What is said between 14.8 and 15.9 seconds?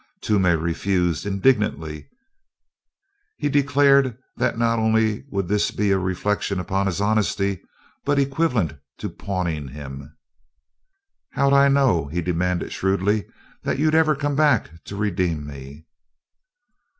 to redeem me?"